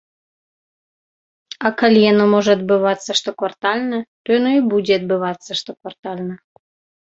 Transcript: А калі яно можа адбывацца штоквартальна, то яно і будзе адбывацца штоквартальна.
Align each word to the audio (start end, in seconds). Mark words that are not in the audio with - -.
А 1.65 1.71
калі 1.81 1.99
яно 2.11 2.25
можа 2.33 2.51
адбывацца 2.59 3.11
штоквартальна, 3.21 3.97
то 4.23 4.27
яно 4.39 4.49
і 4.59 4.67
будзе 4.75 4.93
адбывацца 5.03 5.51
штоквартальна. 5.65 6.35